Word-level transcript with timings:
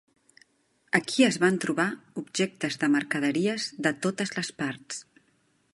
Aquí 0.99 1.25
es 1.25 1.37
van 1.43 1.59
trobar 1.65 1.87
objectes 2.23 2.79
de 2.85 2.91
mercaderies 2.97 3.69
de 3.89 3.95
totes 4.07 4.35
les 4.39 4.53
parts. 4.63 5.03